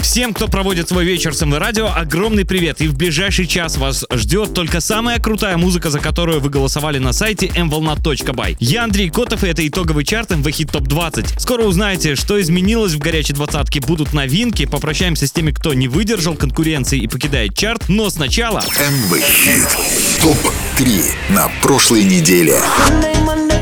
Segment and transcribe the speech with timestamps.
[0.00, 2.80] Всем, кто проводит свой вечер с МВ Радио, огромный привет.
[2.80, 7.12] И в ближайший час вас ждет только самая крутая музыка, за которую вы голосовали на
[7.12, 8.56] сайте mvolna.by.
[8.60, 11.40] Я Андрей Котов, и это итоговый чарт МВ Хит Топ 20.
[11.40, 13.80] Скоро узнаете, что изменилось в горячей двадцатке.
[13.80, 14.66] Будут новинки.
[14.66, 17.88] Попрощаемся с теми, кто не выдержал конкуренции и покидает чарт.
[17.88, 18.60] Но сначала...
[18.60, 19.76] МВ Хит
[20.22, 22.60] Топ-3 на прошлой неделе.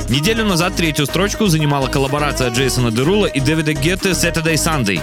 [0.08, 5.00] Неделю назад третью строчку занимала коллаборация Джейсона Дерула и Дэвида Гетты Saturday Sunday.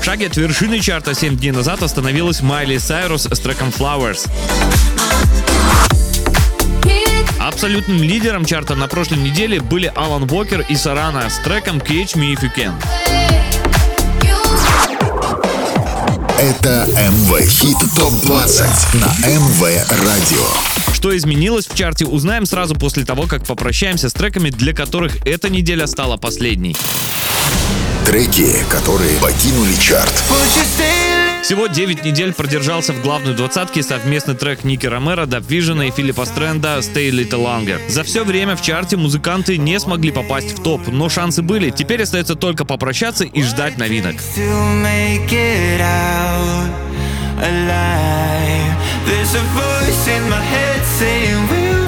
[0.00, 4.28] В шаге от вершины чарта 7 дней назад остановилась Майли Сайрус с треком Flowers.
[7.40, 12.34] Абсолютным лидером чарта на прошлой неделе были Алан Уокер и Сарана с треком Catch Me
[12.34, 12.72] If You Can.
[16.38, 19.62] Это МВ Хит ТОП-20 на МВ
[20.04, 20.81] Радио.
[21.02, 25.50] Что изменилось в чарте, узнаем сразу после того, как попрощаемся с треками, для которых эта
[25.50, 26.76] неделя стала последней.
[28.06, 30.12] Треки, которые покинули чарт.
[31.42, 36.78] Всего 9 недель продержался в главной двадцатке совместный трек Ники Ромеро, Дабвижена и Филиппа Стрэнда
[36.78, 37.80] «Stay a Little Longer».
[37.88, 41.70] За все время в чарте музыканты не смогли попасть в топ, но шансы были.
[41.70, 44.14] Теперь остается только попрощаться и ждать новинок.
[49.04, 51.81] There's a voice in my head saying we'll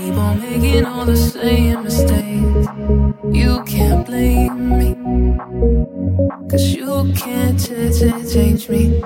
[0.00, 2.68] keep on making all the same mistakes.
[3.32, 4.94] You can't blame me.
[6.50, 9.02] Cause you can't ch- ch- change me.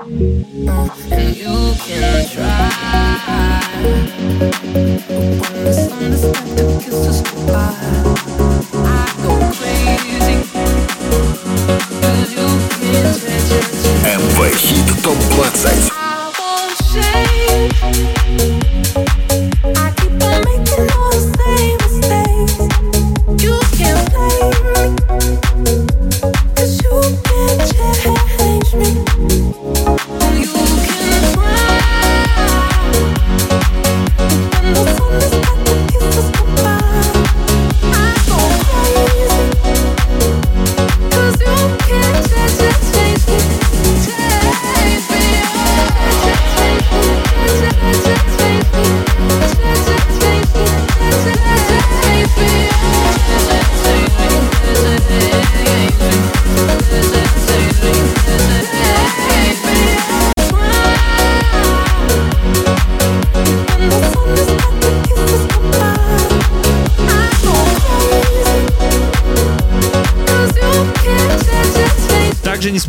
[0.67, 2.71] Uh, and you can try.
[5.39, 8.04] But when the sun is about to kiss us goodbye,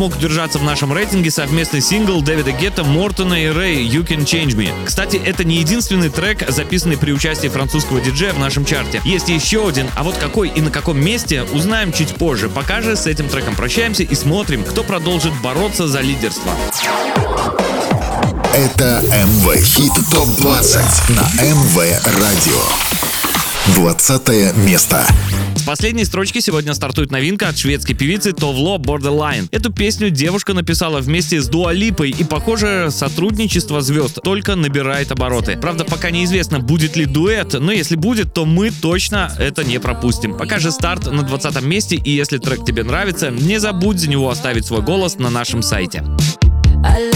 [0.06, 4.54] смог удержаться в нашем рейтинге совместный сингл Дэвида Гетта, Мортона и Рэй «You Can Change
[4.54, 4.70] Me».
[4.84, 9.00] Кстати, это не единственный трек, записанный при участии французского диджея в нашем чарте.
[9.04, 12.48] Есть еще один, а вот какой и на каком месте, узнаем чуть позже.
[12.48, 16.52] Пока же с этим треком прощаемся и смотрим, кто продолжит бороться за лидерство.
[18.54, 21.76] Это МВ Хит ТОП-20 на МВ
[22.20, 23.05] Радио.
[23.74, 25.06] 20 место.
[25.56, 29.48] С последней строчки сегодня стартует новинка от шведской певицы Товло Borderline.
[29.50, 35.56] Эту песню девушка написала вместе с Дуалипой и, похоже, сотрудничество звезд только набирает обороты.
[35.56, 40.36] Правда, пока неизвестно, будет ли дуэт, но если будет, то мы точно это не пропустим.
[40.36, 44.30] Пока же старт на 20 месте, и если трек тебе нравится, не забудь за него
[44.30, 46.04] оставить свой голос на нашем сайте.
[46.84, 47.15] I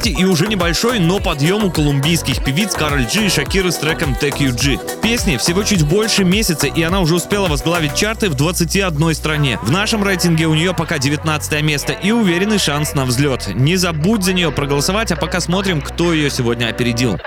[0.00, 4.16] чарте и уже небольшой, но подъем у колумбийских певиц Кароль Джи и Шакиры с треком
[4.18, 4.78] Take You G.
[5.02, 9.58] Песне всего чуть больше месяца, и она уже успела возглавить чарты в 21 стране.
[9.62, 13.48] В нашем рейтинге у нее пока 19 место и уверенный шанс на взлет.
[13.54, 17.18] Не забудь за нее проголосовать, а пока смотрим, кто ее сегодня опередил.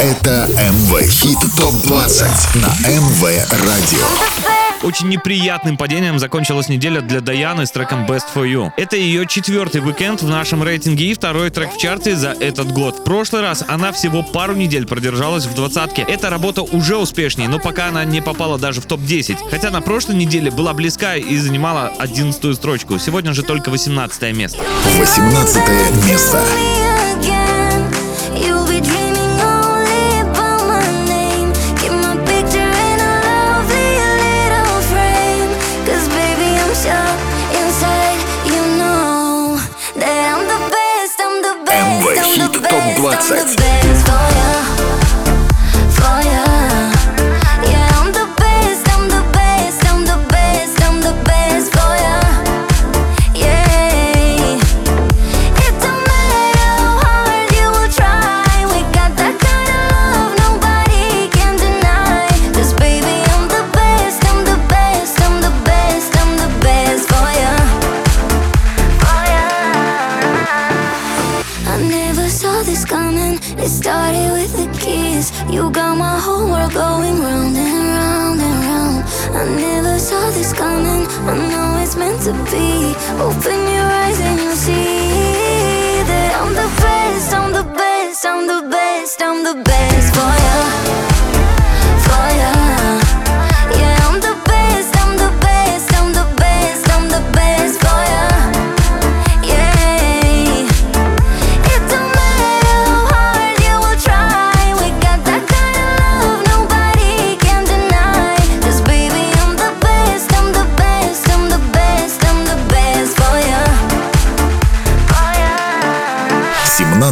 [0.00, 2.24] Это МВ Хит ТОП-20
[2.54, 3.22] на МВ
[3.66, 4.49] Радио.
[4.82, 8.72] Очень неприятным падением закончилась неделя для Даяны с треком Best For You.
[8.78, 13.00] Это ее четвертый уикенд в нашем рейтинге и второй трек в чарте за этот год.
[13.00, 16.02] В прошлый раз она всего пару недель продержалась в двадцатке.
[16.08, 19.50] Эта работа уже успешнее, но пока она не попала даже в топ-10.
[19.50, 22.98] Хотя на прошлой неделе была близка и занимала 11 строчку.
[22.98, 24.64] Сегодня же только 18 место.
[24.98, 25.62] 18
[26.08, 26.42] место.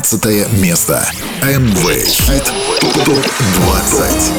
[0.09, 1.07] 15 место.
[1.43, 2.03] Amway.
[3.05, 4.39] Топ-20.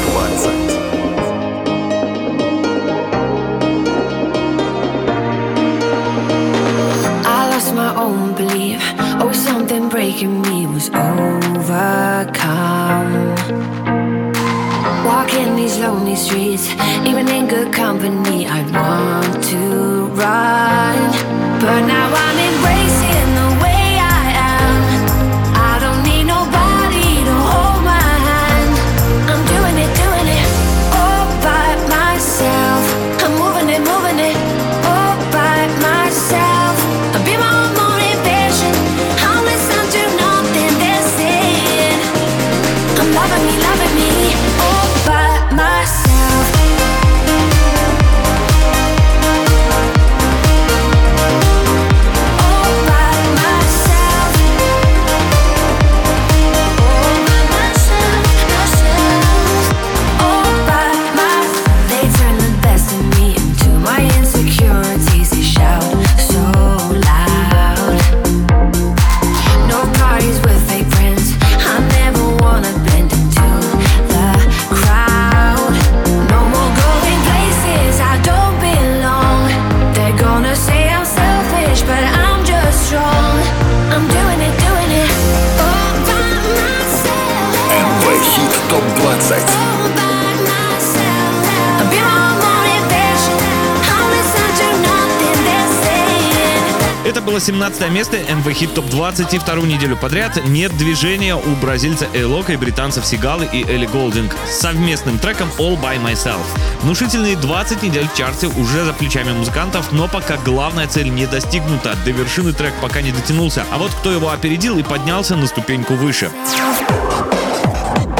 [9.89, 10.89] breaking me was.
[15.05, 16.69] Walking these lonely streets,
[17.05, 20.97] even in good company, I want to run.
[21.59, 22.48] But now I'm in.
[97.39, 102.07] Было 17 место МВ Хит Топ 20 и вторую неделю подряд нет движения у бразильца
[102.13, 106.41] Эйлока и британцев Сигалы и Элли Голдинг с совместным треком All By Myself.
[106.81, 111.95] Внушительные 20 недель в чарте уже за плечами музыкантов, но пока главная цель не достигнута,
[112.03, 115.93] до вершины трек пока не дотянулся, а вот кто его опередил и поднялся на ступеньку
[115.93, 116.31] выше.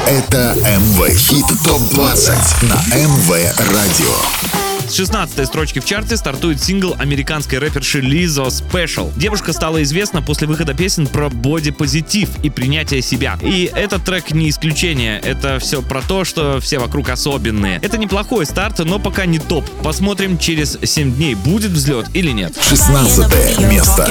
[0.07, 3.29] Это МВ Хит ТОП 20 на МВ
[3.73, 4.59] Радио.
[4.89, 9.12] С 16 строчки в чарте стартует сингл американской рэперши Лизо Special.
[9.15, 13.38] Девушка стала известна после выхода песен про бодипозитив и принятие себя.
[13.43, 15.19] И этот трек не исключение.
[15.19, 17.77] Это все про то, что все вокруг особенные.
[17.84, 19.63] Это неплохой старт, но пока не топ.
[19.84, 22.58] Посмотрим через 7 дней, будет взлет или нет.
[22.60, 24.10] 16 место.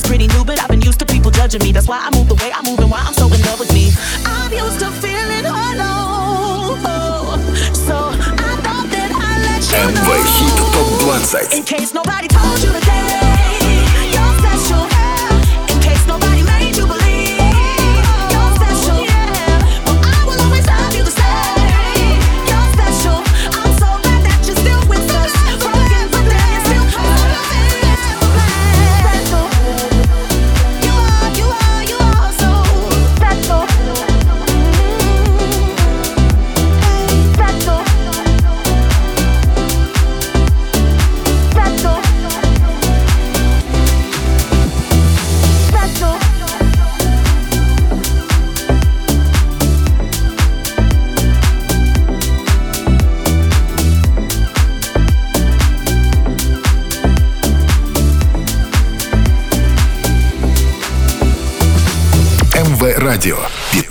[0.00, 1.72] Is pretty new, but I've been used to people judging me.
[1.72, 3.72] That's why I move the way I move and why I'm so in love with
[3.72, 3.90] me.
[4.26, 6.76] I'm used to feeling hollow,
[7.72, 10.60] so I thought that I let you know.
[10.72, 11.56] Top 20.
[11.56, 13.39] In case nobody told you today.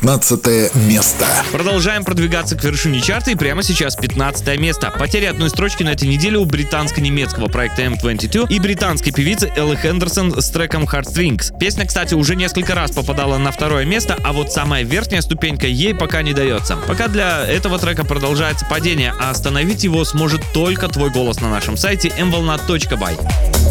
[0.10, 1.28] 15 место.
[1.52, 4.92] Продолжаем продвигаться к вершине чарта и прямо сейчас 15 место.
[4.98, 10.42] Потеря одной строчки на этой неделе у британско-немецкого проекта M22 и британской певицы Эллы Хендерсон
[10.42, 11.56] с треком Heartstrings.
[11.60, 15.94] Песня, кстати, уже несколько раз попадала на второе место, а вот самая верхняя ступенька ей
[15.94, 16.76] пока не дается.
[16.88, 21.78] Пока для этого трека продолжается падение, а остановить его сможет только твой голос на нашем
[21.78, 23.16] сайте mvolna.by.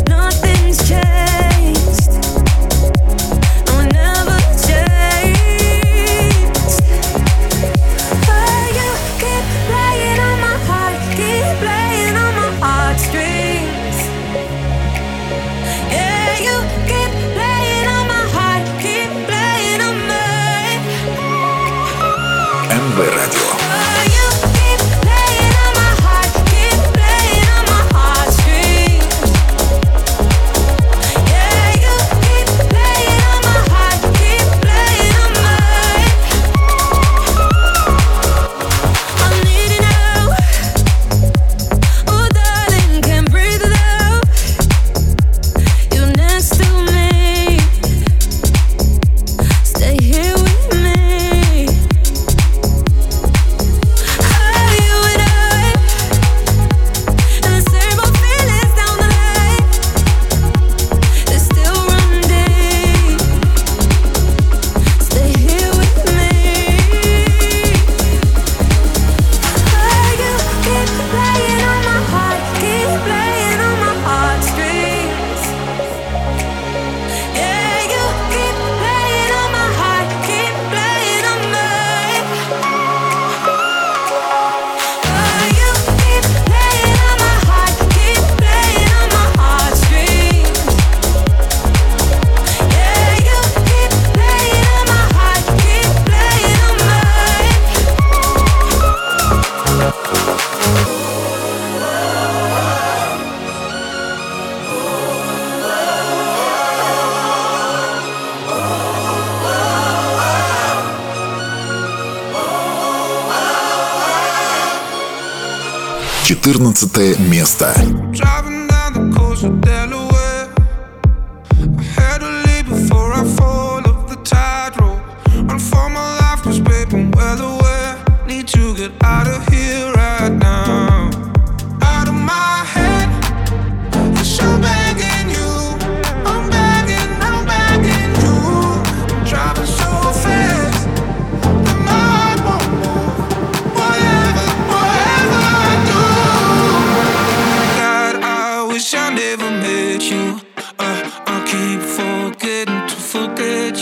[0.07, 1.28] Nothing's changed.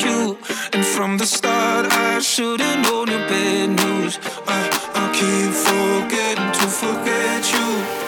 [0.07, 0.39] You.
[0.73, 4.19] And from the start, I should've known your bad news.
[4.53, 4.67] Uh,
[5.01, 8.06] I keep forgetting to forget you.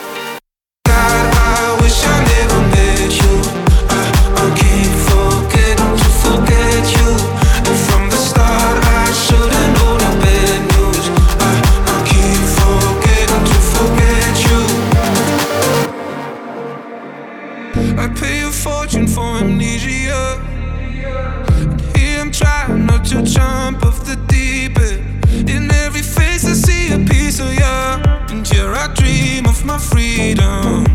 [29.69, 30.87] My freedom.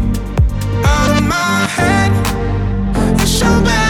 [0.83, 2.11] Out of my head,
[3.19, 3.82] yes, I'm begging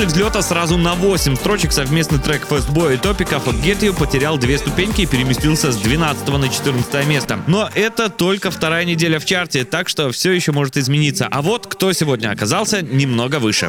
[0.00, 4.56] После взлета сразу на 8 строчек совместный трек Fastboy и Топика Forget You потерял две
[4.56, 7.38] ступеньки и переместился с 12 на 14 место.
[7.46, 11.28] Но это только вторая неделя в чарте, так что все еще может измениться.
[11.30, 13.68] А вот кто сегодня оказался немного выше.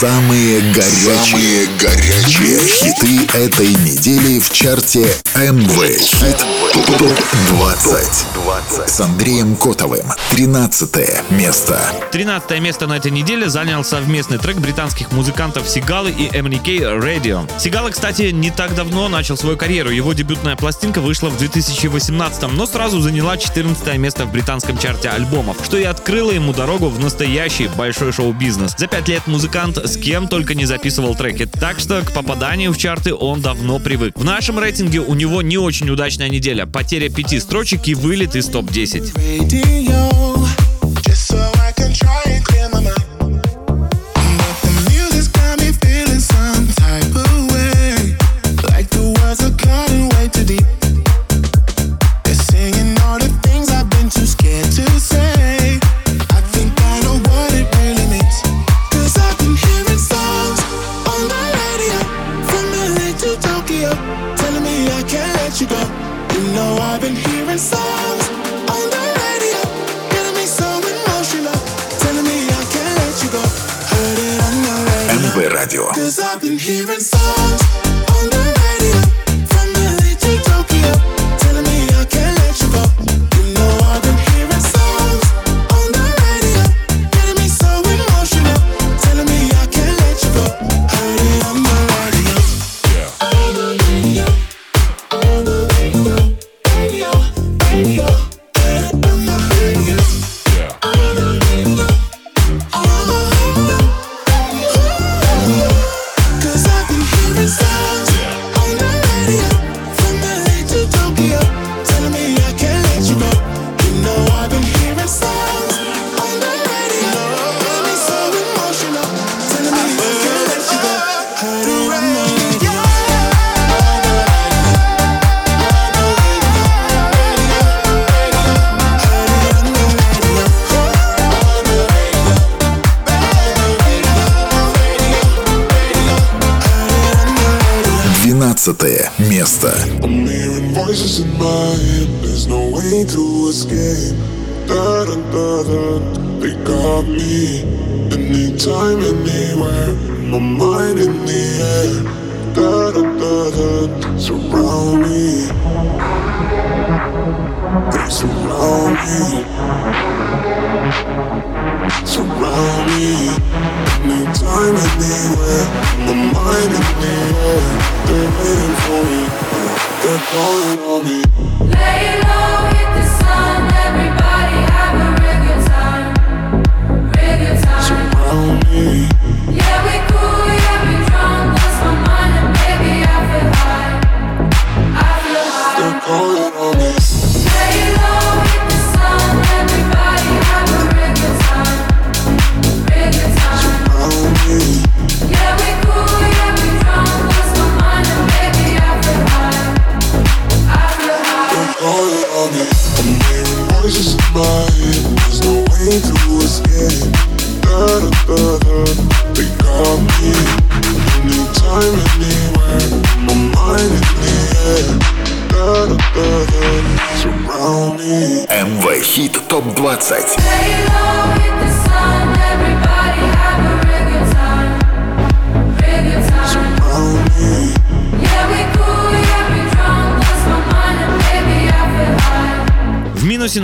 [0.00, 5.00] Самые горячие, Самые горячие хиты этой недели в чарте
[5.34, 6.38] МВ Хит
[6.72, 7.18] ТОП
[7.50, 10.06] 20 с Андреем Котовым.
[10.30, 11.78] 13 место.
[12.12, 17.50] 13 место на этой неделе занял совместный трек британских музыкантов Сигалы и MNK Radio.
[17.60, 19.90] Сигала, кстати, не так давно начал свою карьеру.
[19.90, 25.58] Его дебютная пластинка вышла в 2018, но сразу заняла 14 место в британском чарте альбомов,
[25.64, 28.74] что и открыло ему дорогу в настоящий большой шоу-бизнес.
[28.78, 32.78] За пять лет музыкант с кем только не записывал треки, так что к попаданию в
[32.78, 34.16] чарты он давно привык.
[34.16, 38.46] В нашем рейтинге у него не очень удачная неделя, потеря пяти строчек и вылет из
[38.46, 40.59] топ-10.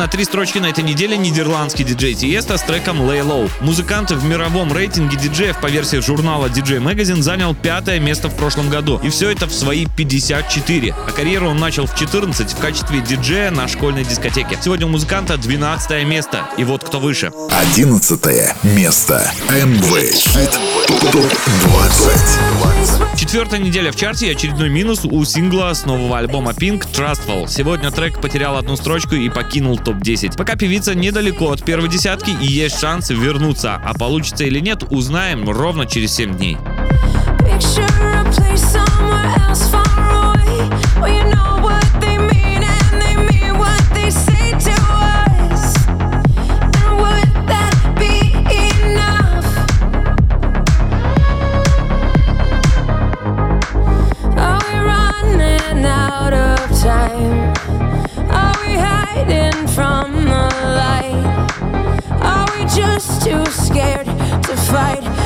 [0.06, 3.50] на три строчки на этой неделе нидерландский диджей Тиеста с треком Lay Low.
[3.60, 8.70] Музыкант в мировом рейтинге диджеев по версии журнала DJ Magazine занял пятое место в прошлом
[8.70, 9.00] году.
[9.02, 10.94] И все это в свои 54.
[11.08, 14.56] А карьеру он начал в 14 в качестве диджея на школьной дискотеке.
[14.62, 16.46] Сегодня у музыканта 12 место.
[16.56, 17.32] И вот кто выше.
[17.50, 19.28] 11 место.
[19.50, 19.90] МВ.
[21.10, 22.95] 20.
[23.16, 27.48] Четвертая неделя в чарте и очередной минус у сингла с нового альбома Pink Trustful.
[27.48, 30.36] Сегодня трек потерял одну строчку и покинул топ-10.
[30.36, 33.80] Пока певица недалеко от первой десятки и есть шанс вернуться.
[33.82, 36.58] А получится или нет, узнаем ровно через 7 дней.
[37.40, 39.45] Picture a place somewhere else.
[59.64, 60.44] from the
[60.76, 61.24] light?
[62.20, 65.25] Are we just too scared to fight?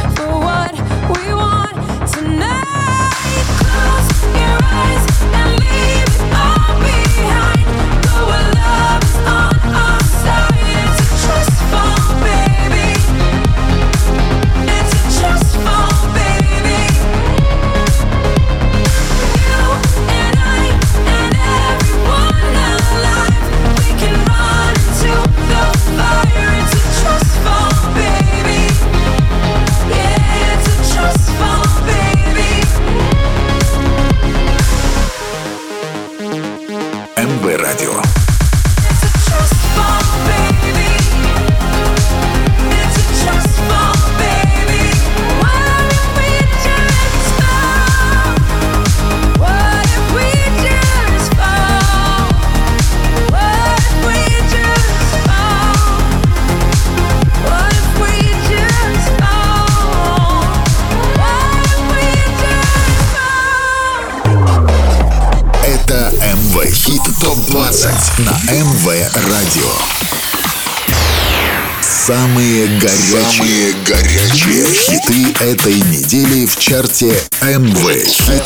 [72.61, 78.42] Самые горячие, горячие хиты этой недели в чарте МВ Хит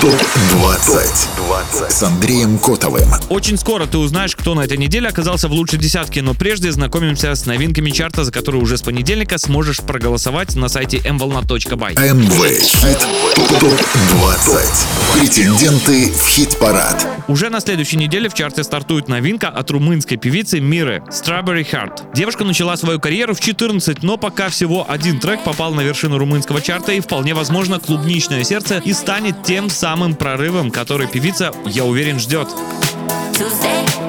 [0.00, 3.08] ТОП-20 с Андреем Котовым.
[3.28, 7.32] Очень скоро ты узнаешь, кто на этой неделе оказался в лучшей десятке, но прежде знакомимся
[7.36, 11.94] с новинками чарта, за которые уже с понедельника сможешь проголосовать на сайте mvolna.by.
[12.14, 13.06] МВ Хит
[13.60, 15.20] ТОП-20.
[15.20, 17.06] Претенденты в хит-парад.
[17.28, 22.12] Уже на следующей неделе в чарте стартует новинка от румынской певицы Миры Strawberry Heart.
[22.12, 26.60] Девушка начала свою карьеру в 14, но пока всего один трек попал на вершину румынского
[26.60, 32.18] чарта и вполне возможно клубничное сердце и станет тем самым прорывом, который певица, я уверен,
[32.18, 32.48] ждет.
[33.32, 34.05] Tuesday.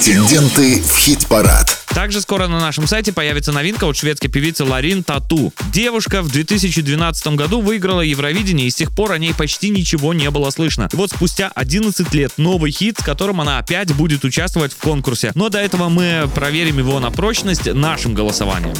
[0.00, 1.84] Претенденты в хит-парад.
[1.88, 5.52] Также скоро на нашем сайте появится новинка от шведской певицы Ларин Тату.
[5.74, 10.30] Девушка в 2012 году выиграла Евровидение, и с тех пор о ней почти ничего не
[10.30, 10.88] было слышно.
[10.90, 15.32] И вот спустя 11 лет новый хит, с которым она опять будет участвовать в конкурсе.
[15.34, 18.76] Но до этого мы проверим его на прочность нашим голосованием.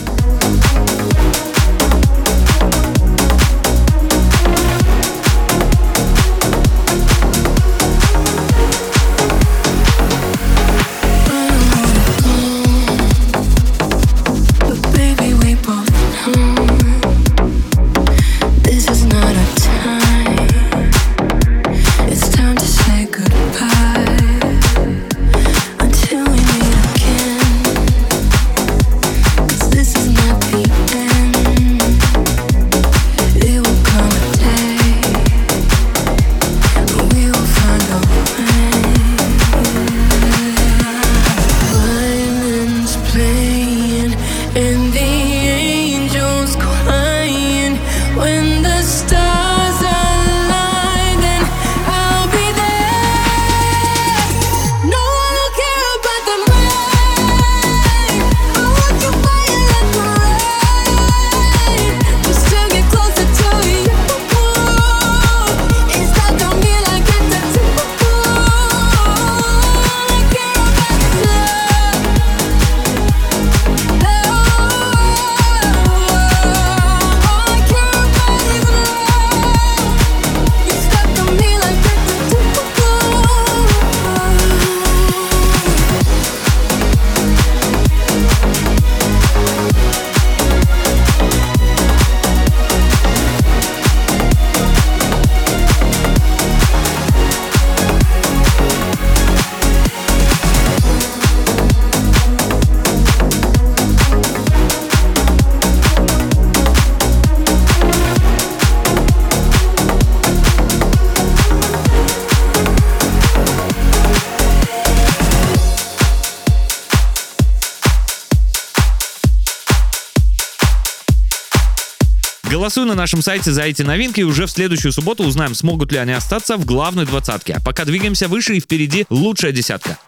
[122.70, 125.98] голосуй на нашем сайте за эти новинки, и уже в следующую субботу узнаем, смогут ли
[125.98, 127.54] они остаться в главной двадцатке.
[127.54, 129.98] А пока двигаемся выше, и впереди лучшая десятка.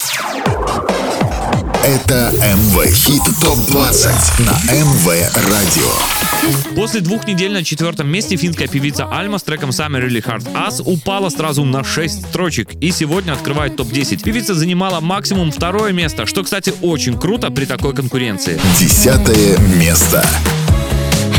[1.85, 5.07] Это МВ Хит ТОП-20 на МВ
[5.51, 6.77] Радио.
[6.77, 10.81] После двух недель на четвертом месте финская певица Альма с треком Summer Really Hard Us
[10.85, 14.23] упала сразу на 6 строчек и сегодня открывает топ-10.
[14.23, 18.61] Певица занимала максимум второе место, что, кстати, очень круто при такой конкуренции.
[18.79, 20.25] Десятое место.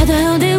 [0.05, 0.52] I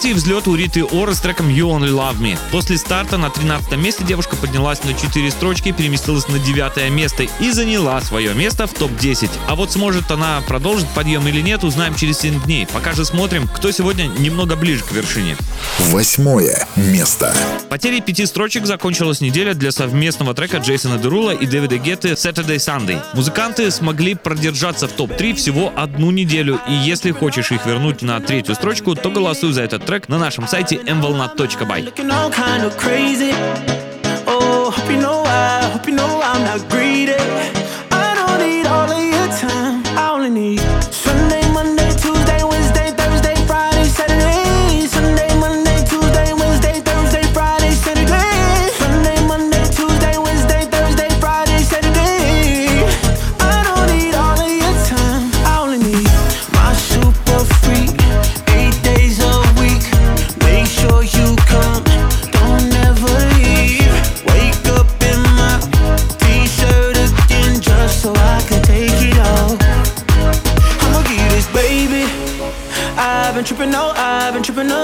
[0.00, 2.38] партии взлет у Риты Ора с треком You Only Love Me.
[2.50, 7.50] После старта на 13 месте девушка поднялась на 4 строчки, переместилась на 9 место и
[7.50, 9.28] заняла свое место в топ-10.
[9.46, 12.66] А вот сможет она продолжить подъем или нет, узнаем через 7 дней.
[12.72, 15.36] Пока же смотрим, кто сегодня немного ближе к вершине.
[15.90, 17.34] Восьмое место.
[17.68, 23.02] Потерей пяти строчек закончилась неделя для совместного трека Джейсона Дерула и Дэвида Гетты Saturday Sunday.
[23.12, 28.54] Музыканты смогли продержаться в топ-3 всего одну неделю, и если хочешь их вернуть на третью
[28.54, 32.00] строчку, то голосуй за этот трек трек на нашем сайте mvolna.by.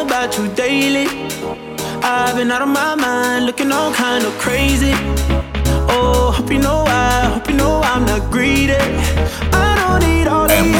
[0.06, 1.06] about you daily.
[2.02, 4.92] I've been out of my mind, looking all kind of crazy.
[5.88, 8.74] Oh, hope you know I, hope you know I'm not greedy.
[9.52, 10.72] I don't need all the time.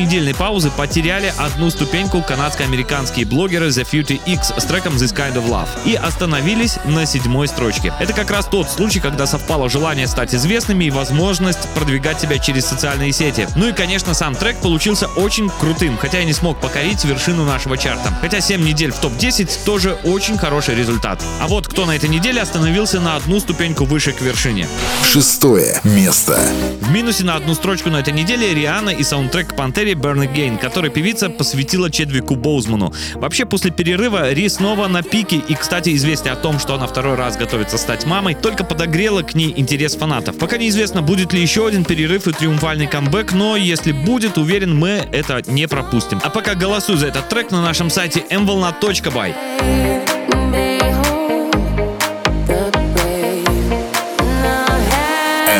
[0.00, 5.34] После трехнедельной паузы потеряли одну ступеньку канадско-американские блогеры The Future X с треком This Kind
[5.34, 7.92] of Love и остановились на седьмой строчке.
[8.00, 12.64] Это как раз тот случай, когда совпало желание стать известными и возможность продвигать себя через
[12.64, 13.46] социальные сети.
[13.56, 17.76] Ну и, конечно, сам трек получился очень крутым, хотя и не смог покорить вершину нашего
[17.76, 18.10] чарта.
[18.22, 21.22] Хотя 7 недель в топ-10 тоже очень хороший результат.
[21.42, 24.66] А вот кто на этой неделе остановился на одну ступеньку выше к вершине.
[25.04, 26.40] Шестое место.
[26.80, 29.54] В минусе на одну строчку на этой неделе Риана и саундтрек к
[29.90, 32.92] Пантере Burn Again, который певица посвятила Чедвику Боузману.
[33.14, 37.14] Вообще, после перерыва Ри снова на пике, и, кстати, известие о том, что она второй
[37.14, 40.38] раз готовится стать мамой, только подогрело к ней интерес фанатов.
[40.38, 45.08] Пока неизвестно, будет ли еще один перерыв и триумфальный камбэк, но если будет, уверен, мы
[45.12, 46.20] это не пропустим.
[46.22, 49.34] А пока голосуй за этот трек на нашем сайте mvolna.by.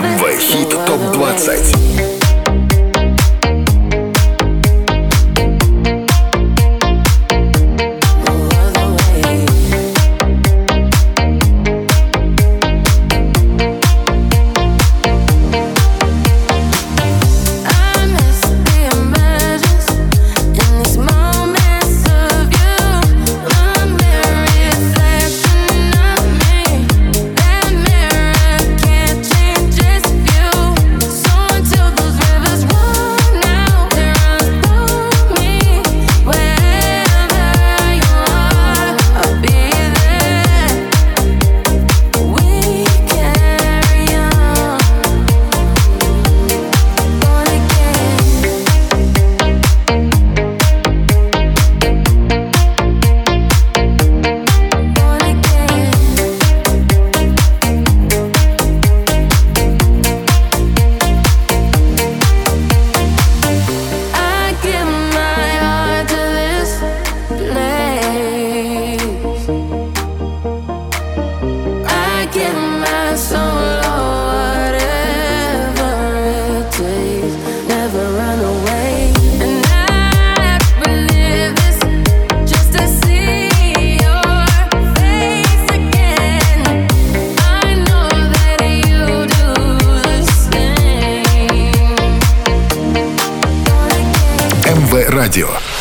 [0.01, 2.00] МВ Хит ТОП 20.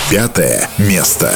[0.09, 1.31] Пятое место.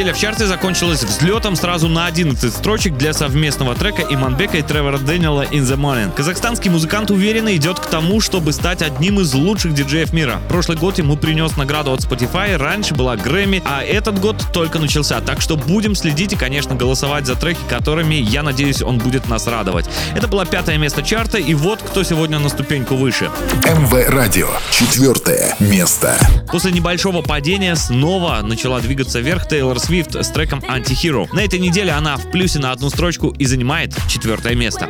[0.00, 4.96] неделя в чарте закончилась взлетом сразу на 11 строчек для совместного трека Иманбека и Тревора
[4.96, 6.10] Дэниела «In the Morning».
[6.14, 10.40] Казахстанский музыкант уверенно идет к тому, чтобы стать одним из лучших диджеев мира.
[10.48, 15.20] Прошлый год ему принес награду от Spotify, раньше была Грэмми, а этот год только начался.
[15.20, 19.46] Так что будем следить и, конечно, голосовать за треки, которыми, я надеюсь, он будет нас
[19.46, 19.84] радовать.
[20.16, 23.30] Это было пятое место чарта, и вот кто сегодня на ступеньку выше.
[23.66, 24.48] МВ Радио.
[24.70, 26.16] Четвертое место.
[26.50, 31.26] После небольшого падения снова начала двигаться вверх Тейлор Свифт Swift с треком Anti-Hero.
[31.32, 34.88] На этой неделе она в плюсе на одну строчку и занимает четвертое место.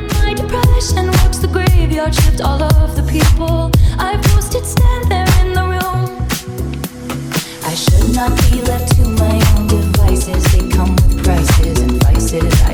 [7.63, 10.43] I should not be left to my own devices.
[10.51, 12.70] They come with prices and vices.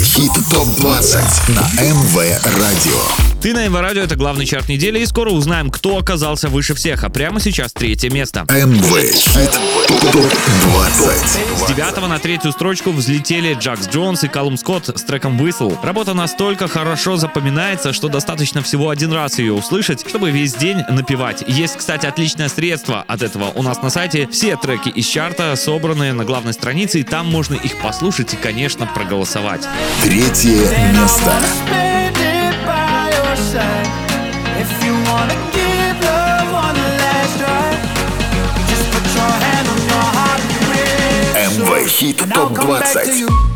[0.00, 2.16] Хит ТОП-20 на МВ
[2.58, 3.31] Радио.
[3.42, 7.02] Ты на МВ Радио, это главный чарт недели, и скоро узнаем, кто оказался выше всех,
[7.02, 8.46] а прямо сейчас третье место.
[8.48, 9.50] МВ Хит
[9.88, 11.66] ТОП-20.
[11.66, 15.76] С 9 на третью строчку взлетели Джакс Джонс и Калум Скотт с треком Whistle.
[15.82, 21.42] Работа настолько хорошо запоминается, что достаточно всего один раз ее услышать, чтобы весь день напевать.
[21.48, 23.50] Есть, кстати, отличное средство от этого.
[23.56, 27.56] У нас на сайте все треки из чарта собраны на главной странице, и там можно
[27.56, 29.66] их послушать и, конечно, проголосовать.
[30.04, 31.91] Третье место.
[33.52, 33.86] side.
[34.62, 36.52] If you wanna give love
[37.04, 37.68] last try,
[38.70, 40.40] just put your hand on your heart
[41.36, 43.51] and MV Hit top 20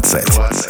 [0.00, 0.69] ТОП-20 с Андреем Котовым.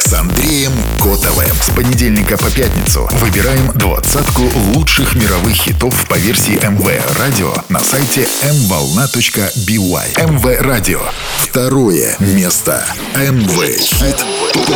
[1.61, 4.41] С понедельника по пятницу выбираем двадцатку
[4.73, 10.31] лучших мировых хитов по версии МВ Радио на сайте mvolna.by.
[10.31, 11.01] МВ Радио.
[11.37, 12.83] Второе место.
[13.15, 14.25] МВ Хит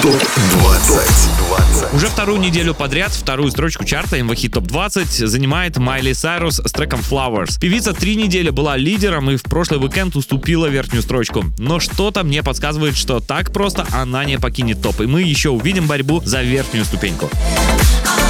[0.01, 1.95] ТОП-20.
[1.95, 6.71] Уже вторую неделю подряд вторую строчку чарта MV Hit Top 20 занимает Майли Сайрус с
[6.71, 7.59] треком Flowers.
[7.59, 11.45] Певица три недели была лидером и в прошлый уикенд уступила верхнюю строчку.
[11.57, 15.87] Но что-то мне подсказывает, что так просто она не покинет топ, и мы еще увидим
[15.87, 17.29] борьбу за верхнюю ступеньку.
[17.29, 18.24] We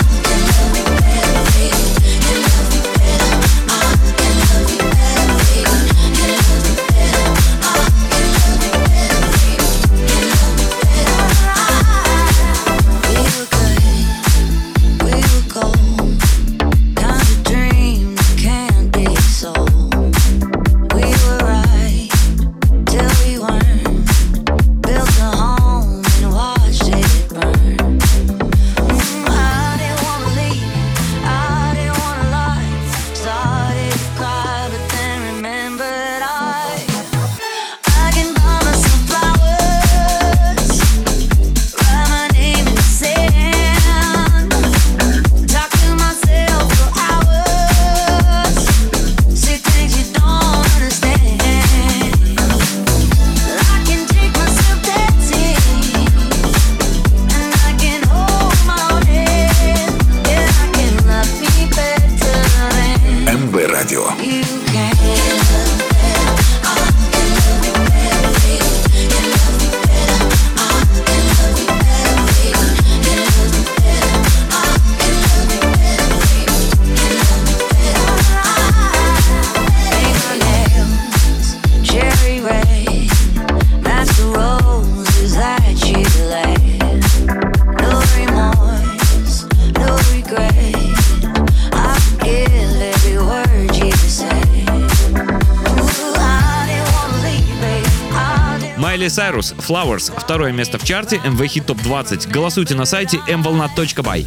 [99.46, 102.30] Сайрус, Flowers, второе место в чарте MV Hit Top 20.
[102.30, 104.26] Голосуйте на сайте mvolna.by.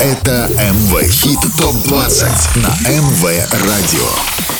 [0.00, 3.24] Это МВ Хит ТОП-20 на МВ
[3.66, 4.57] Радио.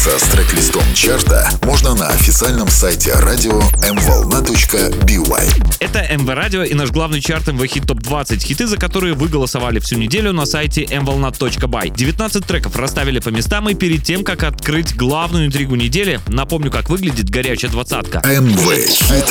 [0.00, 5.76] Ознакомиться с трек-листом чарта можно на официальном сайте радио mvolna.by.
[5.78, 8.42] Это МВ Радио и наш главный чарт МВ Хит Топ 20.
[8.42, 11.94] Хиты, за которые вы голосовали всю неделю на сайте mvolna.by.
[11.94, 16.88] 19 треков расставили по местам и перед тем, как открыть главную интригу недели, напомню, как
[16.88, 18.22] выглядит горячая двадцатка.
[18.24, 19.26] МВ Хит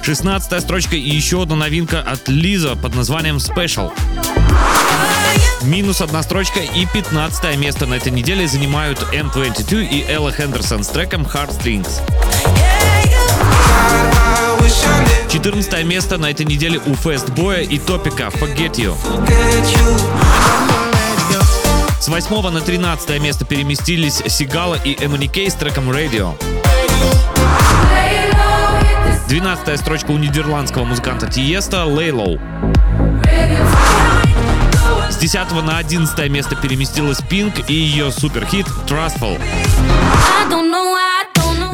[0.03, 3.93] 16 строчка и еще одна новинка от Лиза под названием Special.
[5.63, 10.89] Минус одна строчка и 15 место на этой неделе занимают M22 и Элла Хендерсон с
[10.89, 12.01] треком Heartstrings.
[15.31, 18.97] 14 место на этой неделе у Фестбоя и Топика Forget You.
[22.01, 24.95] С 8 на 13 место переместились Сигала и
[25.29, 26.35] Кей с треком Radio.
[29.29, 32.41] 12 строчка у нидерландского музыканта Тиеста Лейлоу.
[35.21, 39.39] С 10 на 11 место переместилась Пинк и ее суперхит Trustful.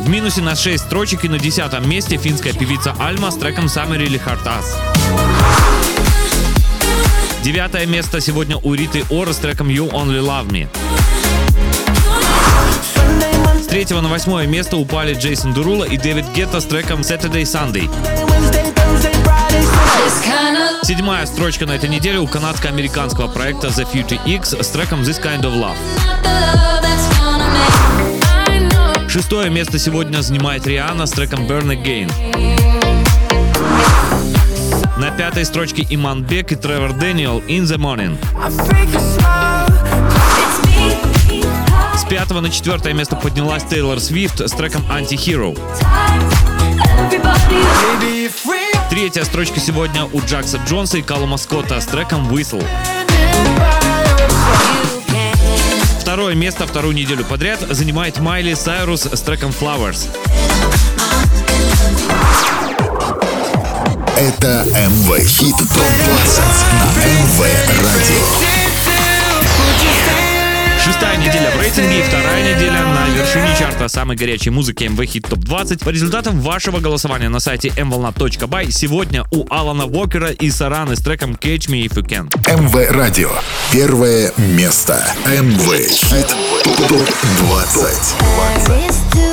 [0.01, 4.05] В минусе на 6 строчек и на 10 месте финская певица Альма с треком Summer
[4.05, 4.65] или Hard.
[7.45, 10.69] Девятое место сегодня у Риты Ора с треком You Only Love Me.
[13.63, 17.89] С третьего на восьмое место упали Джейсон Дурула и Дэвид Гетта с треком Saturday Sunday.
[20.87, 25.43] Седьмая строчка на этой неделе у канадско-американского проекта The Future X с треком This Kind
[25.43, 25.75] of Love.
[29.09, 32.09] Шестое место сегодня занимает Риана с треком Burn Again.
[34.97, 38.17] На пятой строчке Иман Бек и Тревор Дэниел In the Morning.
[41.99, 45.59] С пятого на четвертое место поднялась Тейлор Свифт с треком Anti-Hero.
[47.11, 48.26] Everybody.
[48.91, 52.65] Третья строчка сегодня у Джакса Джонса и Калума Скотта с треком Whistle.
[56.01, 60.09] Второе место вторую неделю подряд занимает Майли Сайрус с треком Flowers.
[64.17, 66.41] Это МВ Хит ТОП-20
[66.73, 67.41] на МВ
[67.83, 68.66] Радио.
[70.87, 75.29] Шестая неделя в рейтинге и вторая неделя на вершине чарта самой горячей музыки MV Hit
[75.29, 75.81] Top 20.
[75.81, 81.33] По результатам вашего голосования на сайте mvolna.by сегодня у Алана Уокера и Сараны с треком
[81.33, 82.31] Catch Me If You Can.
[82.45, 83.31] MV Radio.
[83.73, 85.05] Первое место.
[85.25, 86.33] MV Hit
[86.63, 87.05] Top
[87.41, 88.15] 20.
[88.69, 89.26] 20.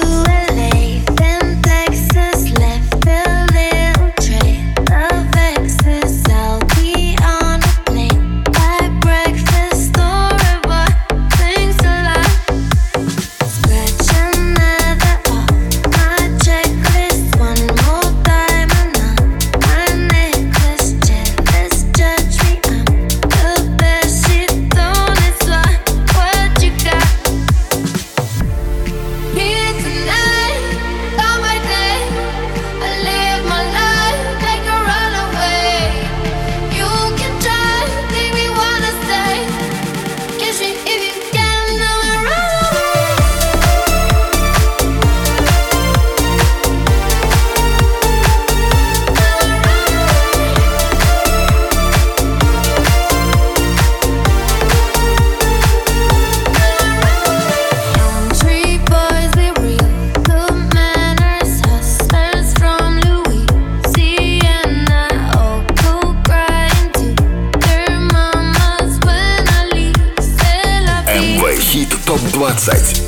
[72.53, 73.02] ТОП-20.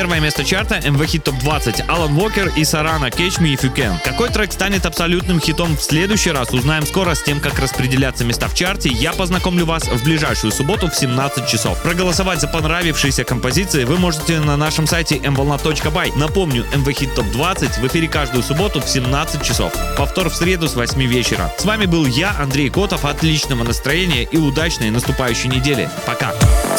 [0.00, 1.86] Первое место чарта MV Hit Top 20.
[1.86, 4.02] Алан Уокер и Сарана Catch Me If You Can.
[4.02, 8.48] Какой трек станет абсолютным хитом в следующий раз, узнаем скоро с тем, как распределяться места
[8.48, 8.88] в чарте.
[8.88, 11.82] Я познакомлю вас в ближайшую субботу в 17 часов.
[11.82, 16.18] Проголосовать за понравившиеся композиции вы можете на нашем сайте mvolna.by.
[16.18, 19.70] Напомню, MV Hit Top 20 в эфире каждую субботу в 17 часов.
[19.98, 21.52] Повтор в среду с 8 вечера.
[21.58, 23.04] С вами был я, Андрей Котов.
[23.04, 25.90] Отличного настроения и удачной наступающей недели.
[26.06, 26.32] Пока.